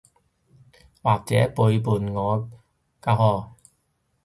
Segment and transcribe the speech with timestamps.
[1.03, 2.49] 或者背叛我
[3.03, 3.51] 㗎嗬？